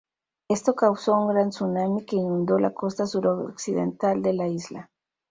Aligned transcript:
Esto 0.49 0.73
causó 0.73 1.15
un 1.15 1.27
gran 1.27 1.51
tsunami 1.51 2.05
que 2.07 2.15
inundó 2.15 2.57
la 2.57 2.73
costa 2.73 3.05
suroccidental 3.05 4.23
de 4.23 4.33
la 4.33 4.47
isla. 4.47 4.89